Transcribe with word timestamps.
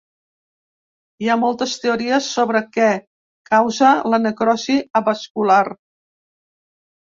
Hi 1.25 1.27
ha 1.27 1.35
moltes 1.41 1.75
teories 1.83 2.29
sobre 2.37 2.61
què 2.77 2.87
causa 3.51 3.91
la 4.15 4.21
necrosi 4.25 4.79
avascular. 5.03 5.61